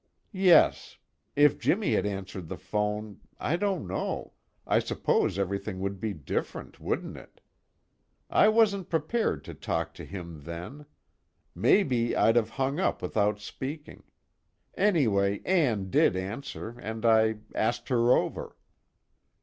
"Yes. 0.33 0.97
If 1.35 1.59
Jimmy 1.59 1.93
had 1.93 2.07
answered 2.07 2.47
the 2.47 2.57
phone, 2.57 3.19
I 3.39 3.55
don't 3.55 3.85
know 3.85 4.33
I 4.65 4.79
suppose 4.79 5.37
everything 5.37 5.79
would 5.79 5.99
be 5.99 6.11
different, 6.11 6.79
wouldn't 6.79 7.15
it? 7.17 7.39
I 8.27 8.47
wasn't 8.47 8.89
prepared 8.89 9.43
to 9.43 9.53
talk 9.53 9.93
to 9.93 10.03
him 10.03 10.41
then. 10.41 10.87
Maybe 11.53 12.15
I'd've 12.15 12.49
hung 12.49 12.79
up 12.79 13.03
without 13.03 13.39
speaking. 13.39 14.01
Anyway 14.73 15.43
Ann 15.45 15.91
did 15.91 16.15
answer, 16.15 16.79
and 16.79 17.05
I 17.05 17.35
asked 17.53 17.89
her 17.89 18.11
over." 18.11 18.55